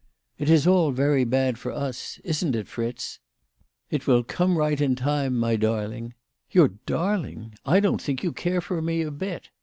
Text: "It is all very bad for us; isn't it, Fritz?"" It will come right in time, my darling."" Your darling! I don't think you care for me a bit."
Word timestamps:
"It 0.39 0.49
is 0.49 0.65
all 0.65 0.89
very 0.89 1.23
bad 1.25 1.59
for 1.59 1.71
us; 1.71 2.19
isn't 2.23 2.55
it, 2.55 2.67
Fritz?"" 2.67 3.19
It 3.91 4.07
will 4.07 4.23
come 4.23 4.57
right 4.57 4.81
in 4.81 4.95
time, 4.95 5.37
my 5.37 5.55
darling."" 5.55 6.15
Your 6.53 6.69
darling! 6.87 7.53
I 7.67 7.81
don't 7.81 8.01
think 8.01 8.23
you 8.23 8.33
care 8.33 8.61
for 8.61 8.81
me 8.81 9.03
a 9.03 9.11
bit." 9.11 9.49